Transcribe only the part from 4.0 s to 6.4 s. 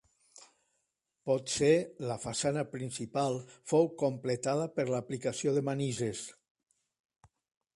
completada per l'aplicació de manises.